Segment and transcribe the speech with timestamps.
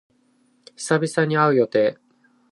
[0.75, 1.99] 久々に会う予定。